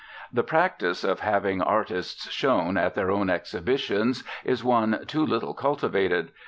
The 0.33 0.41
practice 0.41 1.03
of 1.03 1.19
having 1.19 1.61
artists 1.61 2.27
shown 2.31 2.75
at 2.75 2.95
their 2.95 3.11
own 3.11 3.29
exhibitions 3.29 4.23
is 4.43 4.63
one 4.63 5.05
too 5.05 5.23
little 5.23 5.53
cultivated. 5.53 6.31